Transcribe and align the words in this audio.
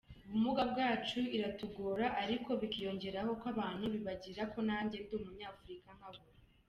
"Ubumuga 0.27 0.61
bwacu 0.71 1.19
iratugora 1.37 2.05
ariko 2.23 2.49
bikiyongeraho 2.61 3.31
ko 3.41 3.45
abantu 3.53 3.85
bibagirwa 3.93 4.43
ko 4.53 4.59
nanjye 4.67 4.97
ndi 5.03 5.13
Umunyafurika 5.19 5.89
nka 5.97 6.09
bo. 6.15 6.23